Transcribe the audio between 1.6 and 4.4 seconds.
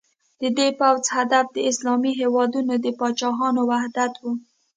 اسلامي هېوادونو د پاچاهانو وحدت و.